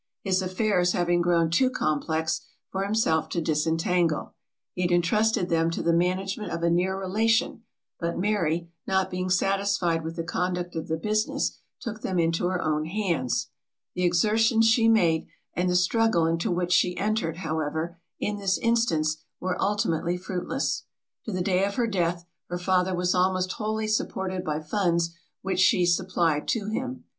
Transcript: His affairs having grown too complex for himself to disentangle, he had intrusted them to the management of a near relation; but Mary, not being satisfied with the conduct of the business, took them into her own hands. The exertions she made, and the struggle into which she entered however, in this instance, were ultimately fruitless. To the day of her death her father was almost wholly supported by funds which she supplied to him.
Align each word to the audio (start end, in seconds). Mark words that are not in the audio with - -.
His 0.23 0.41
affairs 0.41 0.93
having 0.93 1.21
grown 1.21 1.51
too 1.51 1.69
complex 1.69 2.41
for 2.71 2.83
himself 2.83 3.29
to 3.29 3.39
disentangle, 3.39 4.33
he 4.73 4.81
had 4.81 4.89
intrusted 4.89 5.47
them 5.49 5.69
to 5.69 5.83
the 5.83 5.93
management 5.93 6.51
of 6.51 6.63
a 6.63 6.71
near 6.71 6.99
relation; 6.99 7.61
but 7.99 8.17
Mary, 8.17 8.71
not 8.87 9.11
being 9.11 9.29
satisfied 9.29 10.03
with 10.03 10.15
the 10.15 10.23
conduct 10.23 10.75
of 10.75 10.87
the 10.87 10.97
business, 10.97 11.59
took 11.79 12.01
them 12.01 12.17
into 12.17 12.47
her 12.47 12.59
own 12.63 12.85
hands. 12.85 13.49
The 13.93 14.01
exertions 14.01 14.65
she 14.65 14.89
made, 14.89 15.27
and 15.53 15.69
the 15.69 15.75
struggle 15.75 16.25
into 16.25 16.49
which 16.49 16.71
she 16.71 16.97
entered 16.97 17.37
however, 17.37 17.99
in 18.19 18.39
this 18.39 18.57
instance, 18.57 19.17
were 19.39 19.61
ultimately 19.61 20.17
fruitless. 20.17 20.81
To 21.25 21.31
the 21.31 21.41
day 21.41 21.63
of 21.63 21.75
her 21.75 21.85
death 21.85 22.25
her 22.47 22.57
father 22.57 22.95
was 22.95 23.13
almost 23.13 23.51
wholly 23.51 23.85
supported 23.87 24.43
by 24.43 24.61
funds 24.61 25.13
which 25.43 25.59
she 25.59 25.85
supplied 25.85 26.47
to 26.47 26.69
him. 26.69 27.03